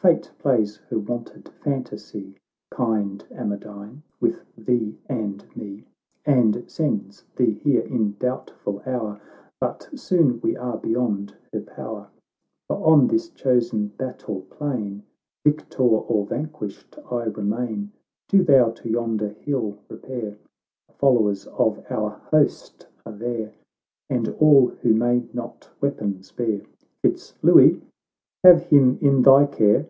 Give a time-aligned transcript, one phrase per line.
[0.00, 2.36] Fate plays her wonted fantasy,
[2.70, 5.86] Kind Amadine, with thee and me,
[6.24, 9.20] And sends thee here in doubtful hour.
[9.60, 12.06] But soon we are beyond her power;
[12.68, 15.02] For on this chosen battle plain,
[15.44, 17.90] "Victor or vanquished, I remain.
[18.28, 20.36] Do thou to yonder hill repair;
[20.86, 23.52] The followers of our host are there,
[24.08, 26.60] And all who may not weapons bear.—
[27.02, 27.82] Fitz Louis,
[28.44, 29.84] have him in thy care.